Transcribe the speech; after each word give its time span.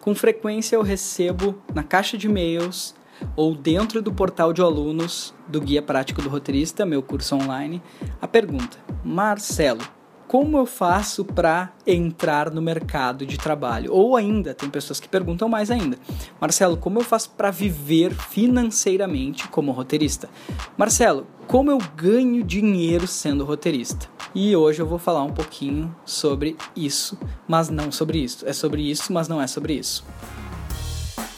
Com 0.00 0.14
frequência 0.14 0.76
eu 0.76 0.82
recebo 0.82 1.60
na 1.74 1.82
caixa 1.82 2.16
de 2.16 2.26
e-mails 2.26 2.94
ou 3.36 3.54
dentro 3.54 4.00
do 4.00 4.10
portal 4.10 4.50
de 4.50 4.62
alunos 4.62 5.34
do 5.46 5.60
Guia 5.60 5.82
Prático 5.82 6.22
do 6.22 6.30
Roteirista, 6.30 6.86
meu 6.86 7.02
curso 7.02 7.36
online, 7.36 7.82
a 8.20 8.26
pergunta: 8.26 8.78
Marcelo, 9.04 9.82
como 10.26 10.56
eu 10.56 10.64
faço 10.64 11.22
para 11.22 11.70
entrar 11.86 12.50
no 12.50 12.62
mercado 12.62 13.26
de 13.26 13.36
trabalho? 13.36 13.92
Ou 13.92 14.16
ainda, 14.16 14.54
tem 14.54 14.70
pessoas 14.70 14.98
que 14.98 15.08
perguntam 15.08 15.50
mais 15.50 15.70
ainda: 15.70 15.98
Marcelo, 16.40 16.78
como 16.78 16.98
eu 16.98 17.04
faço 17.04 17.30
para 17.36 17.50
viver 17.50 18.14
financeiramente 18.14 19.48
como 19.48 19.70
roteirista? 19.70 20.30
Marcelo, 20.78 21.26
como 21.46 21.70
eu 21.70 21.78
ganho 21.94 22.42
dinheiro 22.42 23.06
sendo 23.06 23.44
roteirista? 23.44 24.08
E 24.34 24.54
hoje 24.54 24.80
eu 24.80 24.86
vou 24.86 24.98
falar 24.98 25.22
um 25.24 25.32
pouquinho 25.32 25.94
sobre 26.04 26.56
isso, 26.76 27.18
mas 27.48 27.68
não 27.68 27.90
sobre 27.90 28.18
isso. 28.18 28.46
É 28.48 28.52
sobre 28.52 28.88
isso, 28.88 29.12
mas 29.12 29.26
não 29.26 29.42
é 29.42 29.46
sobre 29.46 29.74
isso. 29.74 30.04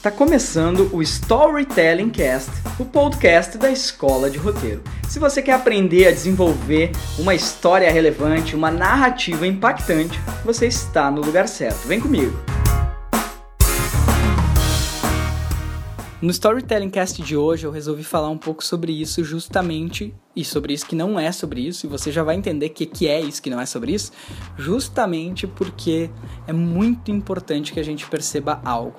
Tá 0.03 0.11
começando 0.11 0.91
o 0.93 1.01
Storytelling 1.01 2.11
Cast, 2.11 2.51
o 2.79 2.85
podcast 2.85 3.57
da 3.57 3.71
Escola 3.71 4.29
de 4.29 4.37
Roteiro. 4.37 4.83
Se 5.09 5.19
você 5.19 5.41
quer 5.41 5.53
aprender 5.53 6.09
a 6.09 6.11
desenvolver 6.11 6.91
uma 7.19 7.35
história 7.35 7.91
relevante, 7.91 8.57
uma 8.57 8.71
narrativa 8.71 9.47
impactante, 9.47 10.19
você 10.45 10.67
está 10.67 11.11
no 11.11 11.23
lugar 11.23 11.47
certo. 11.47 11.87
Vem 11.87 12.01
comigo. 12.01 12.52
No 16.23 16.31
Storytelling 16.31 16.89
Cast 16.89 17.21
de 17.21 17.37
hoje 17.37 17.67
eu 17.67 17.73
resolvi 17.73 18.05
falar 18.05 18.29
um 18.29 18.39
pouco 18.39 18.63
sobre 18.63 18.93
isso 18.93 19.25
justamente 19.25 20.15
e 20.37 20.45
sobre 20.45 20.73
isso 20.73 20.87
que 20.87 20.95
não 20.95 21.19
é 21.19 21.33
sobre 21.33 21.67
isso, 21.67 21.85
e 21.85 21.89
você 21.89 22.13
já 22.13 22.23
vai 22.23 22.37
entender 22.37 22.67
o 22.67 22.71
que, 22.71 22.87
que 22.87 23.09
é 23.09 23.21
isso 23.21 23.43
que 23.43 23.51
não 23.51 23.61
é 23.61 23.67
sobre 23.67 23.93
isso, 23.93 24.13
justamente 24.57 25.49
porque 25.49 26.09
é 26.47 26.53
muito 26.53 27.11
importante 27.11 27.73
que 27.73 27.81
a 27.81 27.83
gente 27.83 28.09
perceba 28.09 28.63
algo. 28.65 28.95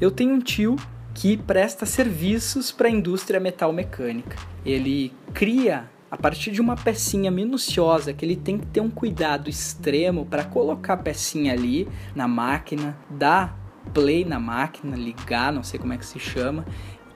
Eu 0.00 0.10
tenho 0.10 0.34
um 0.34 0.40
tio 0.40 0.74
que 1.14 1.36
presta 1.36 1.86
serviços 1.86 2.72
para 2.72 2.88
a 2.88 2.90
indústria 2.90 3.38
metal 3.38 3.72
mecânica. 3.72 4.36
Ele 4.66 5.12
cria 5.32 5.88
a 6.10 6.16
partir 6.16 6.50
de 6.50 6.60
uma 6.60 6.74
pecinha 6.74 7.30
minuciosa 7.30 8.12
que 8.12 8.24
ele 8.24 8.34
tem 8.34 8.58
que 8.58 8.66
ter 8.66 8.80
um 8.80 8.90
cuidado 8.90 9.48
extremo 9.48 10.26
para 10.26 10.42
colocar 10.42 10.94
a 10.94 10.96
pecinha 10.96 11.52
ali 11.52 11.86
na 12.16 12.26
máquina, 12.26 12.98
dar 13.08 13.67
play 13.92 14.24
na 14.24 14.38
máquina, 14.38 14.96
ligar, 14.96 15.52
não 15.52 15.62
sei 15.62 15.78
como 15.78 15.92
é 15.92 15.98
que 15.98 16.06
se 16.06 16.18
chama, 16.18 16.64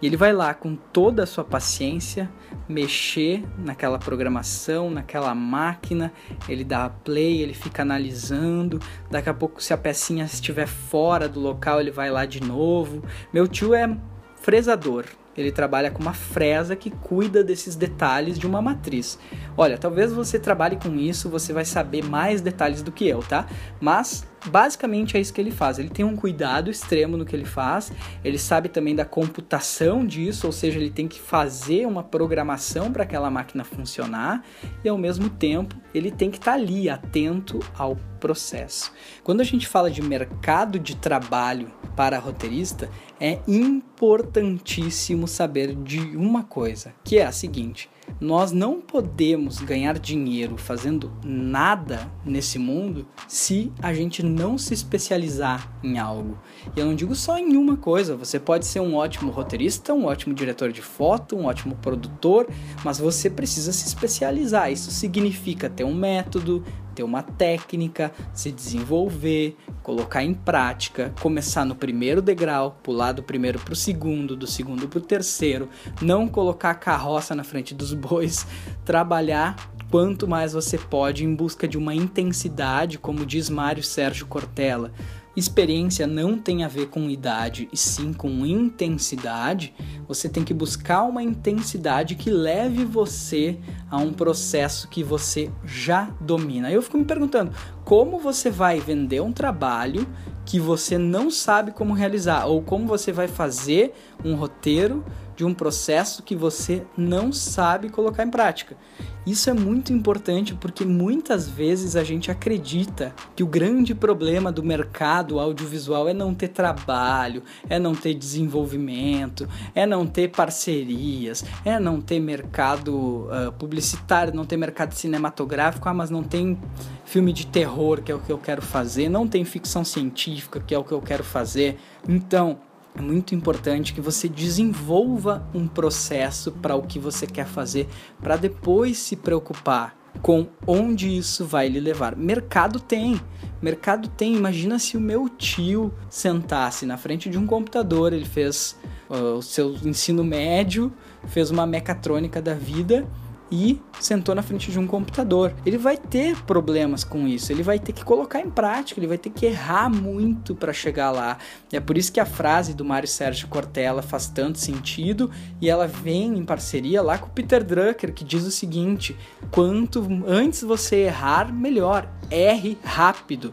e 0.03 0.07
ele 0.07 0.17
vai 0.17 0.33
lá 0.33 0.53
com 0.53 0.75
toda 0.75 1.23
a 1.23 1.27
sua 1.27 1.45
paciência 1.45 2.29
mexer 2.69 3.45
naquela 3.57 4.01
programação, 4.01 4.91
naquela 4.91 5.33
máquina, 5.33 6.13
ele 6.49 6.65
dá 6.65 6.89
play, 6.89 7.41
ele 7.41 7.55
fica 7.55 7.83
analisando. 7.83 8.81
Daqui 9.09 9.29
a 9.29 9.35
pouco, 9.35 9.63
se 9.63 9.73
a 9.73 9.79
pecinha 9.79 10.25
estiver 10.25 10.67
fora 10.67 11.29
do 11.29 11.39
local, 11.39 11.81
ele 11.81 11.93
vai 11.93 12.11
lá 12.11 12.27
de 12.27 12.43
novo. 12.43 13.05
Meu 13.33 13.47
tio 13.47 13.75
é 13.75 13.97
fresador, 14.35 15.05
ele 15.37 15.53
trabalha 15.53 15.91
com 15.91 16.03
uma 16.03 16.13
fresa 16.13 16.75
que 16.75 16.91
cuida 16.91 17.45
desses 17.45 17.77
detalhes 17.77 18.39
de 18.39 18.47
uma 18.47 18.61
matriz. 18.61 19.19
Olha, 19.57 19.79
talvez 19.79 20.13
você 20.13 20.37
trabalhe 20.39 20.77
com 20.77 20.97
isso, 20.97 21.29
você 21.29 21.53
vai 21.53 21.65
saber 21.65 22.05
mais 22.05 22.41
detalhes 22.41 22.83
do 22.83 22.91
que 22.91 23.07
eu, 23.07 23.21
tá? 23.21 23.47
Mas 23.81 24.27
basicamente 24.47 25.17
é 25.17 25.21
isso 25.21 25.33
que 25.33 25.41
ele 25.41 25.51
faz. 25.51 25.79
Ele 25.79 25.89
tem 25.89 26.05
um 26.05 26.17
cuidado 26.17 26.71
extremo 26.71 27.17
no 27.17 27.25
que 27.25 27.35
ele 27.35 27.45
faz, 27.45 27.93
ele 28.25 28.39
sabe 28.39 28.69
também 28.69 28.95
da 28.95 29.05
computação 29.05 30.07
disso, 30.07 30.47
ou 30.47 30.53
seja, 30.53 30.79
ele 30.79 30.91
tem 30.91 31.09
que 31.09 31.21
fazer 31.21 31.87
uma 31.87 32.03
programação 32.03 32.93
para 32.93 33.03
aquela 33.03 33.31
máquina 33.31 33.65
funcionar 33.65 34.45
e 34.85 34.89
ao 34.89 34.99
mesmo 34.99 35.29
tempo 35.29 35.77
ele 35.95 36.11
tem 36.11 36.31
que 36.31 36.39
estar 36.39 36.53
tá 36.53 36.57
ali 36.57 36.89
atento 36.89 37.61
ao 37.77 37.97
processo. 38.19 38.93
Quando 39.23 39.41
a 39.41 39.45
gente 39.45 39.67
fala 39.67 39.91
de 39.91 40.03
mercado 40.03 40.79
de 40.79 40.97
trabalho 40.97 41.71
para 41.97 42.19
roteirista, 42.19 42.89
é 43.21 43.39
importantíssimo 43.47 45.29
saber 45.29 45.75
de 45.75 46.01
uma 46.17 46.43
coisa, 46.43 46.95
que 47.05 47.19
é 47.19 47.25
a 47.27 47.33
seguinte: 47.33 47.91
nós 48.23 48.53
não 48.53 48.81
podemos 48.81 49.61
ganhar 49.61 49.99
dinheiro 49.99 50.57
fazendo 50.57 51.11
nada 51.25 52.09
nesse 52.25 52.57
mundo 52.57 53.05
se 53.27 53.73
a 53.83 53.93
gente 53.93 54.23
não 54.23 54.57
se 54.57 54.73
especializar 54.73 55.77
em 55.83 55.99
algo. 55.99 56.39
E 56.77 56.79
eu 56.79 56.87
não 56.87 56.95
digo 56.95 57.17
só 57.17 57.37
em 57.37 57.57
uma 57.57 57.77
coisa, 57.77 58.15
você 58.15 58.39
pode 58.39 58.65
ser 58.65 58.79
um 58.79 58.95
ótimo 58.95 59.33
roteirista, 59.33 59.93
um 59.93 60.05
ótimo 60.05 60.35
diretor 60.35 60.71
de 60.71 60.81
foto, 60.81 61.35
um 61.35 61.47
ótimo 61.47 61.75
produtor, 61.83 62.47
mas 62.85 63.01
você 63.01 63.29
precisa 63.29 63.73
se 63.73 63.89
especializar. 63.89 64.71
Isso 64.71 64.93
significa 64.93 65.69
ter 65.69 65.83
um 65.83 65.93
método, 65.93 66.63
ter 66.95 67.03
uma 67.03 67.25
técnica, 67.25 68.13
se 68.33 68.53
desenvolver, 68.53 69.57
colocar 69.83 70.23
em 70.23 70.33
prática, 70.33 71.13
começar 71.21 71.65
no 71.65 71.75
primeiro 71.75 72.23
degrau, 72.23 72.79
pular 72.83 73.13
do 73.13 73.23
primeiro 73.23 73.59
para 73.59 73.73
o 73.73 73.77
segundo, 73.77 74.37
do 74.37 74.47
segundo 74.47 74.89
para 74.89 74.99
o 74.99 75.03
terceiro, 75.03 75.69
não 76.01 76.29
colocar 76.29 76.71
a 76.71 76.75
carroça 76.75 77.35
na 77.35 77.45
frente 77.45 77.75
dos 77.75 77.93
bois, 77.93 78.47
trabalhar 78.85 79.57
quanto 79.91 80.27
mais 80.27 80.53
você 80.53 80.79
pode 80.79 81.25
em 81.25 81.35
busca 81.35 81.69
de 81.69 81.77
uma 81.77 81.95
intensidade, 81.95 82.99
como 82.99 83.27
diz 83.27 83.51
Mário 83.51 83.83
Sérgio 83.83 84.27
Cortella 84.27 84.93
experiência 85.35 86.07
não 86.07 86.39
tem 86.39 86.63
a 86.63 86.69
ver 86.69 86.89
com 86.89 87.09
idade 87.09 87.69
e 87.73 87.77
sim 87.77 88.13
com 88.13 88.45
intensidade, 88.45 89.75
você 90.07 90.29
tem 90.29 90.45
que 90.45 90.53
buscar 90.53 91.03
uma 91.05 91.23
intensidade 91.23 92.15
que 92.15 92.31
leve 92.31 92.85
você 92.85 93.59
a 93.91 93.97
um 93.97 94.13
processo 94.13 94.89
que 94.89 95.03
você 95.03 95.51
já 95.65 96.11
domina. 96.21 96.71
Eu 96.71 96.83
fico 96.83 96.99
me 96.99 97.05
perguntando, 97.05 97.53
como 97.85 98.19
você 98.19 98.51
vai 98.51 98.81
vender 98.81 99.21
um 99.21 99.33
trabalho 99.33 100.07
que 100.45 100.59
você 100.59 100.99
não 100.99 101.31
sabe 101.31 101.73
como 101.73 101.95
realizar 101.95 102.47
ou 102.47 102.63
como 102.63 102.87
você 102.87 103.13
vai 103.13 103.29
fazer 103.29 103.95
um 104.25 104.35
roteiro 104.35 105.05
de 105.37 105.45
um 105.45 105.55
processo 105.55 106.23
que 106.23 106.37
você 106.37 106.85
não 106.97 107.33
sabe 107.33 107.89
colocar 107.89 108.25
em 108.25 108.31
prática. 108.31 108.77
Isso 109.25 109.49
é 109.49 109.53
muito 109.53 109.93
importante 109.93 110.55
porque 110.55 110.85
muitas 110.85 111.49
vezes 111.49 111.95
a 111.95 112.03
gente 112.03 112.31
acredita 112.31 113.15
que 113.37 113.43
o 113.43 113.47
grande 113.47 113.95
problema 113.95 114.51
do 114.51 114.65
mercado 114.65 115.39
audiovisual 115.39 116.09
é 116.09 116.15
não 116.15 116.35
ter 116.35 116.49
trabalho, 116.49 117.43
é 117.71 117.79
não 117.79 117.95
ter 117.95 118.15
desenvolvimento, 118.15 119.49
é 119.75 119.87
não 119.87 120.07
ter 120.07 120.29
parcerias, 120.29 121.45
é 121.65 121.79
não 121.79 122.01
ter 122.01 122.19
mercado 122.19 123.29
uh, 123.29 123.53
publicitário, 123.59 124.35
não 124.35 124.45
ter 124.45 124.57
mercado 124.57 124.93
cinematográfico, 124.93 125.89
ah, 125.89 125.95
mas 125.95 126.11
não 126.11 126.25
tem 126.25 126.59
filme 127.05 127.33
de 127.33 127.47
terror, 127.47 127.72
que 128.03 128.13
é 128.13 128.15
o 128.15 128.19
que 128.19 128.31
eu 128.31 128.39
quero 128.39 128.63
fazer, 128.63 129.09
não 129.09 129.27
tem 129.27 129.45
ficção 129.45 129.85
científica, 129.85 130.61
que 130.61 130.75
é 130.75 130.79
o 130.79 130.85
que 130.85 130.93
eu 130.93 131.01
quero 131.01 131.25
fazer. 131.25 131.79
Então, 132.09 132.59
é 132.95 133.01
muito 133.01 133.35
importante 133.35 133.95
que 133.95 134.01
você 134.01 134.29
desenvolva 134.29 135.47
um 135.55 135.67
processo 135.67 136.53
para 136.53 136.77
o 136.77 136.83
que 136.83 136.99
você 136.99 137.27
quer 137.27 137.47
fazer, 137.47 137.89
para 138.21 138.37
depois 138.37 138.99
se 138.99 139.17
preocupar 139.17 139.97
com 140.21 140.47
onde 140.67 141.17
isso 141.17 141.47
vai 141.47 141.69
lhe 141.69 141.81
levar. 141.81 142.15
Mercado 142.15 142.79
tem, 142.79 143.19
mercado 143.63 144.09
tem. 144.09 144.37
Imagina 144.37 144.79
se 144.79 144.97
o 144.97 145.01
meu 145.01 145.29
tio 145.29 145.93
sentasse 146.11 146.85
na 146.85 146.99
frente 146.99 147.31
de 147.31 147.39
um 147.39 147.47
computador, 147.47 148.13
ele 148.13 148.27
fez 148.27 148.77
uh, 149.09 149.37
o 149.39 149.43
seu 149.43 149.75
ensino 149.85 150.23
médio, 150.23 150.93
fez 151.29 151.51
uma 151.51 151.67
mecatrônica 151.67 152.43
da 152.43 152.55
vida 152.55 153.09
e 153.53 153.79
sentou 154.01 154.35
na 154.35 154.43
frente 154.43 154.73
de 154.73 154.79
um 154.79 154.87
computador. 154.87 155.55
Ele 155.67 155.77
vai 155.77 155.99
ter 155.99 156.43
problemas 156.45 157.05
com 157.05 157.29
isso, 157.29 157.53
ele 157.53 157.63
vai 157.63 157.79
ter 157.79 157.93
que 157.93 158.03
colocar 158.03 158.41
em 158.41 158.49
prática, 158.49 158.99
ele 158.99 159.07
vai 159.07 159.19
ter 159.19 159.29
que 159.29 159.45
errar 159.45 159.91
muito 159.91 160.55
para 160.55 160.73
chegar 160.73 161.11
lá. 161.11 161.37
É 161.71 161.79
por 161.79 161.99
isso 161.99 162.11
que 162.11 162.19
a 162.19 162.25
frase 162.25 162.73
do 162.73 162.83
Mário 162.83 163.07
Sérgio 163.07 163.49
Cortella 163.49 164.01
faz 164.01 164.27
tanto 164.27 164.59
sentido 164.59 165.31
e 165.61 165.69
ela 165.69 165.87
vem 165.87 166.39
em 166.39 166.45
parceria 166.45 167.03
lá 167.03 167.19
com 167.19 167.27
o 167.27 167.31
Peter 167.31 167.63
Drucker, 167.63 168.15
que 168.15 168.25
diz 168.25 168.45
o 168.45 168.51
seguinte: 168.51 169.15
quanto 169.51 170.03
antes 170.27 170.63
você 170.63 170.97
errar, 170.97 171.53
melhor. 171.53 172.09
Erre 172.31 172.79
rápido. 172.83 173.53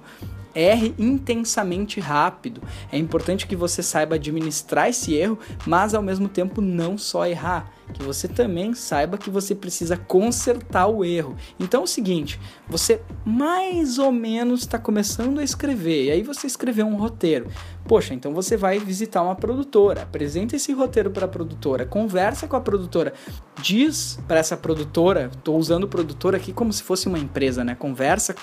Erre 0.55 0.95
intensamente 0.97 1.99
rápido. 1.99 2.61
É 2.91 2.97
importante 2.97 3.45
que 3.45 3.55
você 3.55 3.83
saiba 3.83 4.15
administrar 4.15 4.87
esse 4.87 5.13
erro, 5.13 5.37
mas 5.65 5.93
ao 5.93 6.01
mesmo 6.01 6.29
tempo 6.29 6.61
não 6.61 6.97
só 6.97 7.27
errar 7.27 7.78
que 7.93 8.03
você 8.03 8.27
também 8.27 8.73
saiba 8.73 9.17
que 9.17 9.29
você 9.29 9.53
precisa 9.55 9.97
consertar 9.97 10.87
o 10.87 11.03
erro. 11.03 11.35
Então 11.59 11.81
é 11.81 11.83
o 11.83 11.87
seguinte, 11.87 12.39
você 12.67 13.01
mais 13.25 13.97
ou 13.97 14.11
menos 14.11 14.61
está 14.61 14.77
começando 14.77 15.39
a 15.39 15.43
escrever, 15.43 16.05
e 16.05 16.11
aí 16.11 16.23
você 16.23 16.47
escreveu 16.47 16.85
um 16.85 16.95
roteiro. 16.95 17.47
Poxa, 17.87 18.13
então 18.13 18.33
você 18.33 18.55
vai 18.55 18.77
visitar 18.77 19.23
uma 19.23 19.35
produtora, 19.35 20.03
apresenta 20.03 20.55
esse 20.55 20.71
roteiro 20.73 21.09
para 21.09 21.25
a 21.25 21.29
produtora, 21.29 21.85
conversa 21.85 22.47
com 22.47 22.55
a 22.55 22.61
produtora, 22.61 23.13
diz 23.61 24.19
para 24.27 24.39
essa 24.39 24.55
produtora, 24.55 25.31
estou 25.35 25.57
usando 25.57 25.87
produtora 25.87 26.37
aqui 26.37 26.53
como 26.53 26.71
se 26.71 26.83
fosse 26.83 27.07
uma 27.07 27.17
empresa, 27.17 27.63
né? 27.63 27.73
Conversa 27.73 28.35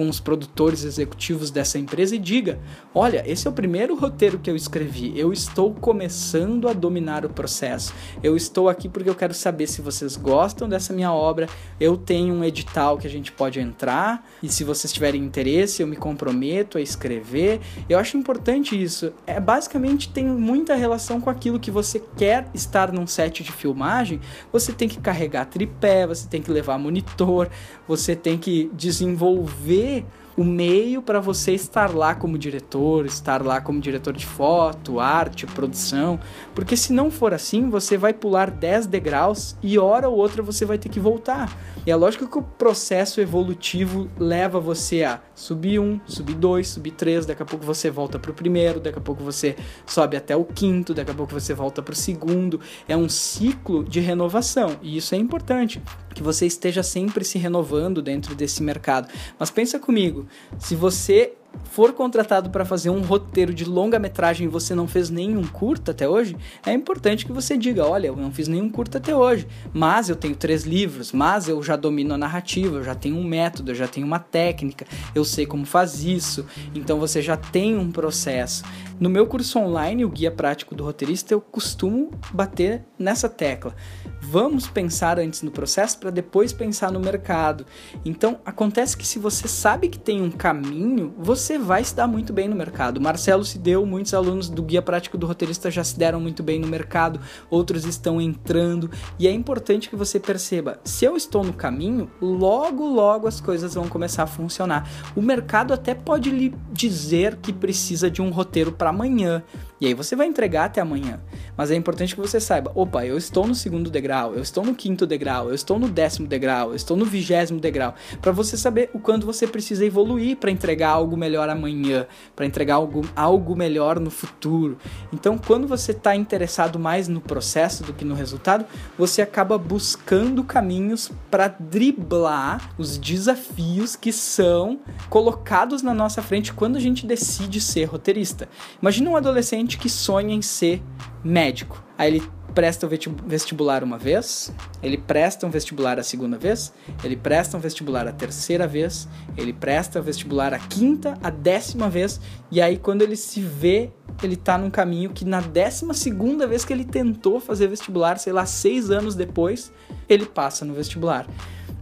com 0.00 0.08
os 0.08 0.18
produtores 0.18 0.82
executivos 0.82 1.50
dessa 1.50 1.78
empresa 1.78 2.16
e 2.16 2.18
diga: 2.18 2.58
olha, 2.94 3.22
esse 3.30 3.46
é 3.46 3.50
o 3.50 3.52
primeiro 3.52 3.94
roteiro 3.94 4.38
que 4.38 4.50
eu 4.50 4.56
escrevi, 4.56 5.12
eu 5.14 5.30
estou 5.30 5.74
começando 5.74 6.66
a 6.70 6.72
dominar 6.72 7.26
o 7.26 7.28
processo, 7.28 7.92
eu 8.22 8.34
estou 8.34 8.70
aqui 8.70 8.88
porque 8.88 9.10
eu 9.10 9.14
quero 9.14 9.34
saber 9.34 9.66
se 9.66 9.82
vocês 9.82 10.16
gostam 10.16 10.66
dessa 10.66 10.94
minha 10.94 11.12
obra, 11.12 11.50
eu 11.78 11.98
tenho 11.98 12.32
um 12.32 12.42
edital 12.42 12.96
que 12.96 13.06
a 13.06 13.10
gente 13.10 13.30
pode 13.30 13.60
entrar 13.60 14.26
e 14.42 14.48
se 14.48 14.64
vocês 14.64 14.90
tiverem 14.90 15.22
interesse, 15.22 15.82
eu 15.82 15.86
me 15.86 15.96
comprometo 15.96 16.78
a 16.78 16.80
escrever. 16.80 17.60
Eu 17.86 17.98
acho 17.98 18.16
importante 18.16 18.82
isso. 18.82 19.12
É 19.26 19.38
basicamente 19.38 20.08
tem 20.08 20.24
muita 20.24 20.74
relação 20.76 21.20
com 21.20 21.28
aquilo 21.28 21.60
que 21.60 21.70
você 21.70 22.02
quer 22.16 22.48
estar 22.54 22.90
num 22.90 23.06
set 23.06 23.42
de 23.42 23.52
filmagem, 23.52 24.18
você 24.50 24.72
tem 24.72 24.88
que 24.88 24.98
carregar 24.98 25.44
tripé, 25.44 26.06
você 26.06 26.26
tem 26.26 26.40
que 26.40 26.50
levar 26.50 26.78
monitor, 26.78 27.50
você 27.86 28.16
tem 28.16 28.38
que 28.38 28.70
desenvolver 28.72 29.89
o 30.36 30.44
meio 30.44 31.02
para 31.02 31.20
você 31.20 31.52
estar 31.52 31.94
lá 31.94 32.14
como 32.14 32.38
diretor, 32.38 33.04
estar 33.04 33.44
lá 33.44 33.60
como 33.60 33.78
diretor 33.78 34.14
de 34.14 34.24
foto, 34.24 34.98
arte, 34.98 35.46
produção, 35.46 36.18
porque 36.54 36.76
se 36.76 36.92
não 36.92 37.10
for 37.10 37.34
assim, 37.34 37.68
você 37.68 37.96
vai 37.98 38.14
pular 38.14 38.50
10 38.50 38.86
degraus 38.86 39.56
e 39.62 39.78
hora 39.78 40.08
ou 40.08 40.16
outra 40.16 40.42
você 40.42 40.64
vai 40.64 40.78
ter 40.78 40.88
que 40.88 40.98
voltar. 40.98 41.54
E 41.86 41.90
é 41.90 41.96
lógico 41.96 42.26
que 42.26 42.38
o 42.38 42.42
processo 42.42 43.20
evolutivo 43.20 44.08
leva 44.18 44.60
você 44.60 45.04
a 45.04 45.20
subir 45.34 45.78
um, 45.78 46.00
subir 46.06 46.34
dois, 46.34 46.68
subir 46.68 46.92
três, 46.92 47.26
daqui 47.26 47.42
a 47.42 47.46
pouco 47.46 47.64
você 47.64 47.90
volta 47.90 48.18
para 48.18 48.30
o 48.30 48.34
primeiro, 48.34 48.80
daqui 48.80 48.98
a 48.98 49.02
pouco 49.02 49.22
você 49.22 49.56
sobe 49.86 50.16
até 50.16 50.36
o 50.36 50.44
quinto, 50.44 50.94
daqui 50.94 51.10
a 51.10 51.14
pouco 51.14 51.32
você 51.32 51.52
volta 51.54 51.82
para 51.82 51.92
o 51.92 51.96
segundo. 51.96 52.60
É 52.88 52.96
um 52.96 53.08
ciclo 53.08 53.84
de 53.84 54.00
renovação 54.00 54.76
e 54.82 54.96
isso 54.96 55.14
é 55.14 55.18
importante, 55.18 55.82
que 56.14 56.22
você 56.22 56.46
esteja 56.46 56.82
sempre 56.82 57.24
se 57.24 57.38
renovando 57.38 58.02
dentro 58.02 58.34
desse 58.34 58.62
mercado. 58.62 59.08
Mas 59.38 59.50
pensa 59.50 59.78
comigo, 59.78 60.26
se 60.58 60.74
você 60.74 61.34
for 61.64 61.92
contratado 61.92 62.50
para 62.50 62.64
fazer 62.64 62.90
um 62.90 63.00
roteiro 63.00 63.52
de 63.52 63.64
longa-metragem 63.64 64.46
e 64.46 64.50
você 64.50 64.74
não 64.74 64.86
fez 64.86 65.10
nenhum 65.10 65.46
curta 65.46 65.90
até 65.90 66.08
hoje, 66.08 66.36
é 66.64 66.72
importante 66.72 67.26
que 67.26 67.32
você 67.32 67.56
diga: 67.56 67.86
olha, 67.86 68.08
eu 68.08 68.16
não 68.16 68.32
fiz 68.32 68.48
nenhum 68.48 68.68
curta 68.68 68.98
até 68.98 69.14
hoje, 69.14 69.46
mas 69.72 70.08
eu 70.08 70.16
tenho 70.16 70.34
três 70.34 70.64
livros, 70.64 71.12
mas 71.12 71.48
eu 71.48 71.62
já 71.62 71.76
domino 71.76 72.14
a 72.14 72.18
narrativa, 72.18 72.78
eu 72.78 72.84
já 72.84 72.94
tenho 72.94 73.16
um 73.16 73.24
método, 73.24 73.70
eu 73.70 73.74
já 73.74 73.88
tenho 73.88 74.06
uma 74.06 74.18
técnica, 74.18 74.86
eu 75.14 75.24
sei 75.24 75.46
como 75.46 75.64
faz 75.64 76.04
isso, 76.04 76.46
então 76.74 76.98
você 76.98 77.22
já 77.22 77.36
tem 77.36 77.76
um 77.76 77.90
processo. 77.90 78.64
No 79.00 79.08
meu 79.08 79.26
curso 79.26 79.58
online, 79.58 80.04
o 80.04 80.10
Guia 80.10 80.30
Prático 80.30 80.74
do 80.74 80.84
Roteirista, 80.84 81.32
eu 81.32 81.40
costumo 81.40 82.10
bater 82.34 82.84
nessa 82.98 83.30
tecla. 83.30 83.74
Vamos 84.20 84.68
pensar 84.68 85.18
antes 85.18 85.40
no 85.40 85.50
processo 85.50 85.98
para 85.98 86.10
depois 86.10 86.52
pensar 86.52 86.92
no 86.92 87.00
mercado. 87.00 87.64
Então, 88.04 88.40
acontece 88.44 88.94
que 88.94 89.06
se 89.06 89.18
você 89.18 89.48
sabe 89.48 89.88
que 89.88 89.98
tem 89.98 90.20
um 90.20 90.30
caminho, 90.30 91.14
você 91.18 91.58
vai 91.58 91.82
se 91.82 91.96
dar 91.96 92.06
muito 92.06 92.30
bem 92.30 92.46
no 92.46 92.54
mercado. 92.54 93.00
Marcelo 93.00 93.42
se 93.42 93.58
deu, 93.58 93.86
muitos 93.86 94.12
alunos 94.12 94.50
do 94.50 94.62
Guia 94.62 94.82
Prático 94.82 95.16
do 95.16 95.26
Roteirista 95.26 95.70
já 95.70 95.82
se 95.82 95.98
deram 95.98 96.20
muito 96.20 96.42
bem 96.42 96.60
no 96.60 96.68
mercado, 96.68 97.18
outros 97.48 97.86
estão 97.86 98.20
entrando, 98.20 98.90
e 99.18 99.26
é 99.26 99.32
importante 99.32 99.88
que 99.88 99.96
você 99.96 100.20
perceba, 100.20 100.78
se 100.84 101.06
eu 101.06 101.16
estou 101.16 101.42
no 101.42 101.54
caminho, 101.54 102.10
logo 102.20 102.86
logo 102.86 103.26
as 103.26 103.40
coisas 103.40 103.72
vão 103.72 103.88
começar 103.88 104.24
a 104.24 104.26
funcionar. 104.26 104.86
O 105.16 105.22
mercado 105.22 105.72
até 105.72 105.94
pode 105.94 106.28
lhe 106.28 106.54
dizer 106.70 107.36
que 107.36 107.54
precisa 107.54 108.10
de 108.10 108.20
um 108.20 108.28
roteiro 108.28 108.72
para 108.72 108.89
amanhã. 108.90 109.42
E 109.80 109.86
aí 109.86 109.94
você 109.94 110.14
vai 110.14 110.26
entregar 110.26 110.66
até 110.66 110.80
amanhã. 110.80 111.20
Mas 111.56 111.70
é 111.70 111.74
importante 111.74 112.14
que 112.14 112.20
você 112.20 112.38
saiba: 112.38 112.70
opa, 112.74 113.04
eu 113.06 113.16
estou 113.16 113.46
no 113.46 113.54
segundo 113.54 113.90
degrau, 113.90 114.34
eu 114.34 114.42
estou 114.42 114.64
no 114.64 114.74
quinto 114.74 115.06
degrau, 115.06 115.48
eu 115.48 115.54
estou 115.54 115.78
no 115.78 115.88
décimo 115.88 116.28
degrau, 116.28 116.70
eu 116.70 116.76
estou 116.76 116.96
no 116.96 117.04
vigésimo 117.04 117.58
degrau. 117.58 117.94
Para 118.20 118.32
você 118.32 118.56
saber 118.56 118.90
o 118.92 118.98
quanto 118.98 119.24
você 119.24 119.46
precisa 119.46 119.84
evoluir 119.84 120.36
para 120.36 120.50
entregar 120.50 120.90
algo 120.90 121.16
melhor 121.16 121.48
amanhã, 121.48 122.06
para 122.36 122.44
entregar 122.44 122.74
algo, 122.74 123.08
algo 123.16 123.56
melhor 123.56 123.98
no 123.98 124.10
futuro. 124.10 124.76
Então, 125.12 125.38
quando 125.38 125.66
você 125.66 125.92
está 125.92 126.14
interessado 126.14 126.78
mais 126.78 127.08
no 127.08 127.20
processo 127.20 127.82
do 127.82 127.92
que 127.92 128.04
no 128.04 128.14
resultado, 128.14 128.66
você 128.98 129.22
acaba 129.22 129.56
buscando 129.56 130.44
caminhos 130.44 131.10
para 131.30 131.48
driblar 131.48 132.70
os 132.76 132.98
desafios 132.98 133.96
que 133.96 134.12
são 134.12 134.80
colocados 135.08 135.82
na 135.82 135.94
nossa 135.94 136.22
frente 136.22 136.52
quando 136.52 136.76
a 136.76 136.80
gente 136.80 137.06
decide 137.06 137.60
ser 137.60 137.84
roteirista. 137.84 138.48
Imagina 138.80 139.10
um 139.10 139.16
adolescente 139.16 139.76
que 139.76 139.88
sonha 139.88 140.34
em 140.34 140.42
ser 140.42 140.82
médico. 141.22 141.82
Aí 141.98 142.08
ele 142.08 142.22
presta 142.54 142.86
o 142.86 142.90
vestibular 143.26 143.84
uma 143.84 143.96
vez, 143.96 144.52
ele 144.82 144.98
presta 144.98 145.46
um 145.46 145.50
vestibular 145.50 145.98
a 145.98 146.02
segunda 146.02 146.36
vez, 146.36 146.72
ele 147.04 147.16
presta 147.16 147.56
um 147.56 147.60
vestibular 147.60 148.08
a 148.08 148.12
terceira 148.12 148.66
vez, 148.66 149.08
ele 149.36 149.52
presta 149.52 150.00
o 150.00 150.02
vestibular 150.02 150.52
a 150.52 150.58
quinta, 150.58 151.16
a 151.22 151.30
décima 151.30 151.88
vez, 151.88 152.20
e 152.50 152.60
aí 152.60 152.76
quando 152.76 153.02
ele 153.02 153.16
se 153.16 153.40
vê, 153.40 153.90
ele 154.22 154.36
tá 154.36 154.58
num 154.58 154.70
caminho 154.70 155.10
que 155.10 155.24
na 155.24 155.40
décima 155.40 155.94
segunda 155.94 156.46
vez 156.46 156.64
que 156.64 156.72
ele 156.72 156.84
tentou 156.84 157.40
fazer 157.40 157.68
vestibular, 157.68 158.18
sei 158.18 158.32
lá, 158.32 158.44
seis 158.44 158.90
anos 158.90 159.14
depois, 159.14 159.72
ele 160.08 160.26
passa 160.26 160.64
no 160.64 160.74
vestibular. 160.74 161.26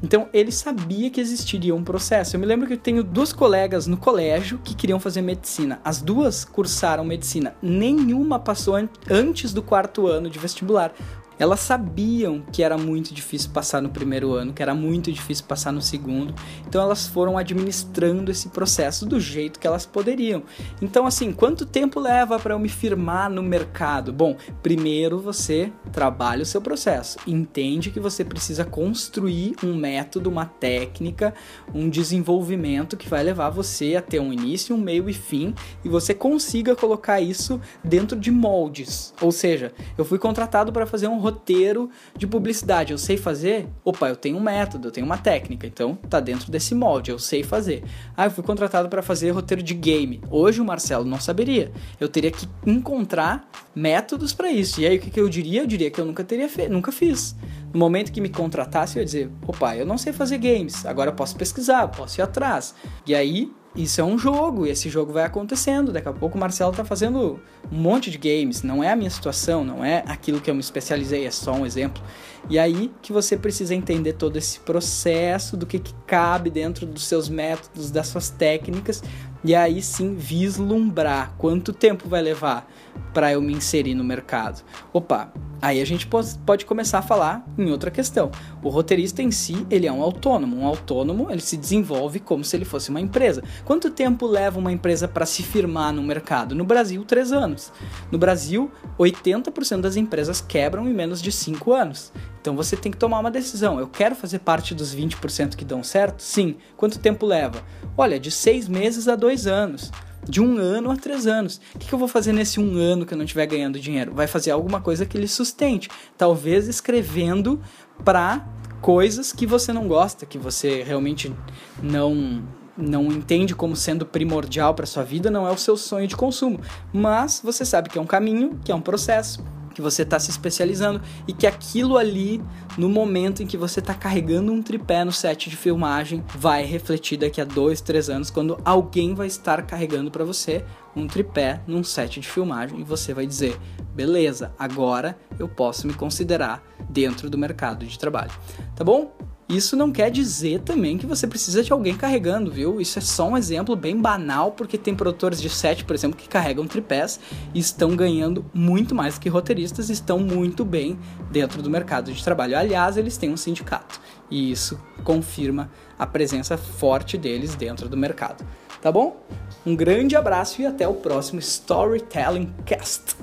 Então 0.03 0.29
ele 0.33 0.53
sabia 0.53 1.11
que 1.11 1.21
existiria 1.21 1.75
um 1.75 1.83
processo. 1.83 2.37
Eu 2.37 2.41
me 2.41 2.47
lembro 2.47 2.67
que 2.67 2.75
eu 2.75 2.79
tenho 2.79 3.03
duas 3.03 3.33
colegas 3.33 3.87
no 3.87 3.97
colégio 3.97 4.61
que 4.63 4.75
queriam 4.75 5.01
fazer 5.01 5.23
medicina. 5.23 5.81
As 5.85 6.01
duas 6.01 6.45
cursaram 6.45 7.05
medicina. 7.05 7.55
Nenhuma 7.63 8.39
passou 8.39 8.77
an 8.77 8.89
antes 9.11 9.53
do 9.53 9.63
quarto 9.63 10.07
ano 10.07 10.31
de 10.31 10.39
vestibular 10.39 10.93
elas 11.39 11.61
sabiam 11.61 12.43
que 12.53 12.63
era 12.63 12.77
muito 12.77 13.15
difícil 13.15 13.51
passar 13.51 13.81
no 13.81 13.89
primeiro 13.89 14.35
ano, 14.35 14.53
que 14.53 14.63
era 14.63 14.75
muito 14.75 15.13
difícil 15.13 15.45
passar 15.47 15.73
no 15.73 15.81
segundo, 15.81 16.35
então 16.67 16.83
elas 16.83 17.07
foram 17.07 17.39
administrando 17.39 18.31
esse 18.31 18.49
processo 18.49 19.07
do 19.07 19.21
jeito 19.21 19.61
que 19.61 19.67
elas 19.67 19.87
poderiam. 19.87 20.43
Então, 20.83 21.07
assim, 21.07 21.33
quanto 21.33 21.65
tempo 21.65 22.01
leva 22.01 22.39
para 22.39 22.55
eu 22.55 22.59
me 22.59 22.69
firmar 22.69 23.31
no 23.31 23.43
mercado? 23.43 24.13
Bom, 24.13 24.37
primeiro 24.63 25.21
você 25.21 25.73
trabalha 25.93 26.43
o 26.43 26.47
seu 26.47 26.61
processo, 26.61 27.19
entende 27.27 27.91
que 27.91 28.01
você 28.01 28.25
precisa 28.25 28.65
construir 28.65 29.55
um 29.63 29.75
método, 29.75 30.31
uma 30.31 30.47
técnica, 30.47 31.35
um 31.75 31.89
desenvolvimento 31.89 32.97
que 32.97 33.09
vai 33.09 33.23
levar 33.23 33.51
você 33.51 33.97
a 33.97 34.03
ter 34.03 34.21
um 34.21 34.33
início, 34.33 34.75
um 34.75 34.79
meio 34.79 35.09
e 35.09 35.13
fim, 35.13 35.55
e 35.85 35.89
você 35.89 36.15
consiga 36.15 36.75
colocar 36.75 37.21
isso 37.21 37.61
dentro 37.85 38.19
de 38.19 38.31
moldes. 38.31 39.15
Ou 39.21 39.31
seja, 39.31 39.73
eu 39.97 40.05
fui 40.05 40.19
contratado 40.19 40.73
para 40.73 40.87
fazer 40.87 41.07
um 41.09 41.19
roteiro 41.29 41.91
de 42.17 42.27
publicidade. 42.27 42.93
Eu 42.93 42.99
sei 42.99 43.17
fazer? 43.17 43.69
Opa, 43.85 44.09
eu 44.09 44.17
tenho 44.17 44.37
um 44.37 44.41
método, 44.41 44.89
eu 44.89 44.93
tenho 44.93 45.07
uma 45.07 45.19
técnica, 45.19 45.67
então 45.67 45.95
tá 45.95 46.21
dentro 46.21 46.51
desse 46.51 46.75
molde, 46.75 47.11
eu 47.11 47.19
sei 47.19 47.43
fazer. 47.43 47.85
Ah, 48.17 48.27
eu 48.27 48.31
fui 48.31 48.43
contratado 48.43 48.89
para 48.89 49.03
fazer 49.03 49.31
roteiro 49.31 49.63
de 49.63 49.75
game. 49.75 50.21
Hoje 50.31 50.61
o 50.61 50.65
Marcelo 50.65 51.05
não 51.05 51.21
saberia. 51.21 51.71
Eu 52.01 52.09
teria 52.09 52.31
que 52.31 52.49
encontrar 52.67 53.49
métodos 53.75 54.33
para 54.33 54.51
isso. 54.51 54.81
E 54.81 54.87
aí 54.87 54.97
o 54.97 55.01
que, 55.01 55.11
que 55.11 55.21
eu 55.21 55.29
diria? 55.29 55.63
Eu 55.63 55.67
diria 55.67 55.91
que 55.91 56.01
eu 56.01 56.05
nunca 56.05 56.25
teria 56.25 56.49
feito, 56.49 56.73
nunca 56.73 56.91
fiz. 56.91 57.37
No 57.73 57.79
momento 57.79 58.11
que 58.11 58.21
me 58.21 58.31
contratasse, 58.31 58.97
eu 58.97 59.01
ia 59.01 59.05
dizer: 59.05 59.31
opa, 59.47 59.77
eu 59.77 59.85
não 59.85 59.99
sei 59.99 60.13
fazer 60.13 60.39
games, 60.39 60.87
agora 60.87 61.11
eu 61.11 61.15
posso 61.15 61.37
pesquisar, 61.37 61.87
posso 61.89 62.21
ir 62.21 62.23
atrás. 62.23 62.75
E 63.07 63.15
aí 63.15 63.53
isso 63.79 64.01
é 64.01 64.05
um 64.05 64.19
jogo 64.19 64.67
e 64.67 64.71
esse 64.71 64.91
jogo 64.91 65.13
vai 65.13 65.25
acontecendo. 65.25 65.93
Daqui 65.93 66.09
a 66.09 66.13
pouco 66.13 66.37
o 66.37 66.41
Marcelo 66.41 66.73
tá 66.73 66.85
fazendo 66.85 67.41
um 67.71 67.79
monte 67.79 68.11
de 68.11 68.19
games. 68.19 68.65
Não 68.65 68.83
é 68.83 68.91
a 68.91 68.97
minha 68.97 69.09
situação, 69.09 69.65
não 69.65 69.85
é 69.85 70.03
aquilo 70.09 70.41
que 70.41 70.51
eu 70.51 70.55
me 70.55 70.61
especializei, 70.61 71.25
é 71.25 71.31
só 71.31 71.53
um 71.53 71.65
exemplo. 71.65 72.03
E 72.51 72.59
aí 72.59 72.91
que 73.01 73.13
você 73.13 73.37
precisa 73.37 73.77
entender 73.77 74.15
todo 74.15 74.37
esse 74.37 74.59
processo 74.61 75.57
do 75.57 75.65
que, 75.65 75.79
que 75.79 75.95
cabe 76.07 76.51
dentro 76.51 76.87
dos 76.87 77.07
seus 77.07 77.29
métodos, 77.29 77.89
das 77.93 78.09
suas 78.09 78.31
técnicas, 78.31 79.01
e 79.45 79.55
aí 79.55 79.81
sim 79.81 80.17
vislumbrar 80.17 81.35
quanto 81.39 81.73
tempo 81.73 82.09
vai 82.09 82.21
levar 82.21 82.69
para 83.13 83.33
eu 83.33 83.41
me 83.41 83.53
inserir 83.53 83.95
no 83.95 84.05
mercado. 84.05 84.63
Opa, 84.93 85.33
aí 85.61 85.81
a 85.81 85.85
gente 85.85 86.07
pode 86.07 86.65
começar 86.65 86.99
a 86.99 87.03
falar 87.03 87.47
em 87.57 87.71
outra 87.71 87.91
questão. 87.91 88.31
O 88.63 88.69
roteirista 88.69 89.23
em 89.23 89.31
si, 89.31 89.67
ele 89.71 89.87
é 89.87 89.93
um 89.93 90.03
autônomo. 90.03 90.57
Um 90.57 90.67
autônomo, 90.67 91.31
ele 91.31 91.41
se 91.41 91.57
desenvolve 91.57 92.21
como 92.21 92.45
se 92.45 92.57
ele 92.57 92.65
fosse 92.65 92.91
uma 92.91 93.01
empresa. 93.01 93.43
Quanto 93.65 93.91
tempo 93.91 94.27
leva 94.27 94.59
uma 94.59 94.73
empresa 94.73 95.09
para 95.09 95.27
se 95.27 95.43
firmar 95.43 95.93
no 95.93 96.03
mercado? 96.03 96.55
No 96.55 96.65
Brasil, 96.65 97.05
três 97.05 97.33
anos. 97.33 97.73
No 98.11 98.19
Brasil, 98.19 98.71
80% 98.99 99.81
das 99.81 99.97
empresas 99.97 100.41
quebram 100.41 100.89
em 100.89 100.95
menos 100.95 101.21
de 101.21 101.33
cinco 101.33 101.73
anos. 101.73 102.13
Então 102.41 102.55
você 102.57 102.77
tem 102.77 102.93
que 102.93 102.99
tomar 102.99 103.19
uma 103.19 103.31
decisão. 103.31 103.79
Eu 103.79 103.89
quero 103.89 104.15
fazer 104.15 104.39
parte 104.39 104.75
dos 104.75 104.95
20% 104.95 105.57
que 105.57 105.65
dão 105.65 105.83
certo? 105.83 106.23
Sim. 106.23 106.57
Quanto 106.77 106.99
tempo 106.99 107.27
leva? 107.27 107.63
Olha, 107.97 108.19
de 108.19 108.31
seis 108.31 108.69
meses 108.69 109.09
a 109.09 109.17
dois 109.17 109.47
anos. 109.47 109.91
De 110.27 110.41
um 110.41 110.59
ano 110.59 110.91
a 110.91 110.97
três 110.97 111.27
anos. 111.27 111.61
O 111.75 111.79
que, 111.79 111.93
eu 111.93 111.99
vou 111.99 112.09
fazer 112.09 112.33
nesse 112.33 112.61
um 112.61 112.77
ano 112.77 113.05
que 113.05 113.15
eu 113.15 113.19
não 113.19 113.25
estiver 113.25 113.47
ganhando 113.47 113.79
dinheiro? 113.79 114.15
Vai 114.15 114.27
fazer 114.27 114.51
alguma 114.51 114.81
coisa 114.81 115.07
que 115.07 115.19
lhe 115.19 115.29
sustente. 115.29 115.89
Talvez 116.17 116.69
escrevendo 116.69 117.61
para 118.05 118.47
coisas 118.81 119.33
que 119.33 119.47
você 119.47 119.73
não 119.73 119.89
gosta, 119.89 120.27
que 120.27 120.39
você 120.39 120.83
realmente 120.83 121.35
não 121.83 122.43
não 122.81 123.07
entende 123.07 123.57
como 123.57 123.75
sendo 123.75 124.07
primordial 124.07 124.73
para 124.73 124.87
sua 124.87 125.03
vida, 125.03 125.29
não 125.29 125.45
é 125.45 125.51
o 125.51 125.59
seu 125.59 125.77
sonho 125.77 126.07
de 126.07 126.17
consumo, 126.17 126.61
mas 126.93 127.41
você 127.43 127.65
sabe 127.65 127.89
que 127.89 127.99
é 127.99 128.01
um 128.01 128.07
caminho, 128.07 128.61
que 128.65 128.71
é 128.71 128.75
um 128.75 128.81
processo, 128.81 129.45
que 129.79 129.83
você 129.83 130.03
está 130.03 130.19
se 130.19 130.29
especializando 130.29 131.01
e 131.29 131.33
que 131.33 131.47
aquilo 131.47 131.97
ali, 131.97 132.43
no 132.77 132.89
momento 132.89 133.45
em 133.45 133.47
que 133.47 133.57
você 133.57 133.79
está 133.79 133.95
carregando 133.95 134.51
um 134.51 134.61
tripé 134.61 135.05
no 135.05 135.13
set 135.13 135.49
de 135.49 135.55
filmagem, 135.55 136.25
vai 136.35 136.65
refletir 136.65 137.17
daqui 137.17 137.41
a 137.41 137.45
dois, 137.45 137.81
três 137.81 138.11
anos, 138.11 138.29
quando 138.29 138.61
alguém 138.65 139.15
vai 139.15 139.29
estar 139.29 139.63
carregando 139.63 140.11
para 140.11 140.25
você 140.25 140.65
um 140.97 141.07
tripé 141.07 141.61
num 141.65 141.85
set 141.85 142.19
de 142.19 142.27
filmagem 142.27 142.81
e 142.81 142.83
você 142.83 143.15
vai 143.15 143.25
dizer: 143.25 143.57
beleza, 143.95 144.53
agora 144.59 145.17
eu 145.39 145.49
posso 145.49 145.87
me 145.87 145.95
considerar 145.95 146.61
dentro 146.91 147.31
do 147.31 147.39
mercado 147.39 147.87
de 147.87 147.97
trabalho. 147.97 148.33
Tá 148.75 148.83
bom? 148.83 149.17
Isso 149.49 149.75
não 149.75 149.91
quer 149.91 150.11
dizer 150.11 150.61
também 150.61 150.99
que 150.99 151.07
você 151.07 151.27
precisa 151.27 151.63
de 151.63 151.73
alguém 151.73 151.97
carregando, 151.97 152.51
viu? 152.51 152.83
Isso 152.83 152.99
é 152.99 153.03
só 153.03 153.29
um 153.29 153.37
exemplo 153.37 153.75
bem 153.75 153.97
banal, 153.97 154.53
porque 154.53 154.77
tem 154.77 154.95
produtores 154.95 155.41
de 155.41 155.49
set, 155.49 155.87
por 155.87 155.95
exemplo, 155.95 156.19
que 156.19 156.29
carregam 156.29 156.67
tripés 156.67 157.19
e 157.55 157.59
estão 157.59 157.97
ganhando 157.97 158.45
muito 158.53 158.95
mais 158.95 159.19
que 159.19 159.31
roteiristas 159.31 159.89
estão 159.89 160.19
muito 160.19 160.67
bem 160.67 160.99
dentro 161.31 161.63
do 161.63 161.71
mercado 161.71 162.13
de 162.13 162.23
trabalho. 162.23 162.59
Aliás, 162.59 162.99
eles 162.99 163.17
têm 163.17 163.31
um 163.31 163.39
sindicato 163.39 163.99
e 164.31 164.51
isso 164.51 164.79
confirma 165.03 165.71
a 165.99 166.07
presença 166.07 166.59
forte 166.59 167.17
deles 167.17 167.55
dentro 167.55 167.89
do 167.89 167.97
mercado. 167.97 168.45
Tá 168.83 168.93
bom? 168.93 169.25
Um 169.65 169.75
grande 169.75 170.15
abraço 170.15 170.61
e 170.61 170.67
até 170.67 170.87
o 170.87 170.95
próximo 170.95 171.41
Storytelling 171.41 172.53
Cast. 172.67 173.17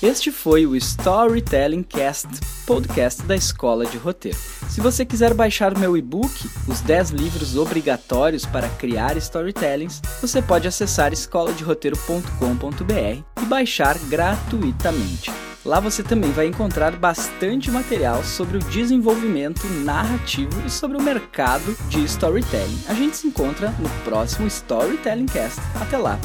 Este 0.00 0.30
foi 0.30 0.64
o 0.64 0.76
Storytelling 0.76 1.82
Cast, 1.82 2.28
podcast 2.64 3.20
da 3.24 3.34
Escola 3.34 3.84
de 3.84 3.98
Roteiro. 3.98 4.38
Se 4.68 4.80
você 4.80 5.04
quiser 5.04 5.34
baixar 5.34 5.76
meu 5.76 5.96
e-book, 5.96 6.48
Os 6.68 6.80
10 6.82 7.10
Livros 7.10 7.56
Obrigatórios 7.56 8.46
para 8.46 8.68
Criar 8.68 9.16
Storytellings, 9.16 10.00
você 10.20 10.40
pode 10.40 10.68
acessar 10.68 11.12
escoladeroteiro.com.br 11.12 13.42
e 13.42 13.46
baixar 13.46 13.98
gratuitamente. 14.08 15.32
Lá 15.64 15.80
você 15.80 16.04
também 16.04 16.30
vai 16.30 16.46
encontrar 16.46 16.94
bastante 16.94 17.68
material 17.68 18.22
sobre 18.22 18.58
o 18.58 18.60
desenvolvimento 18.60 19.66
narrativo 19.84 20.64
e 20.64 20.70
sobre 20.70 20.96
o 20.96 21.02
mercado 21.02 21.76
de 21.88 22.04
storytelling. 22.04 22.84
A 22.88 22.94
gente 22.94 23.16
se 23.16 23.26
encontra 23.26 23.72
no 23.72 23.90
próximo 24.04 24.46
Storytelling 24.46 25.26
Cast. 25.26 25.60
Até 25.74 25.98
lá! 25.98 26.20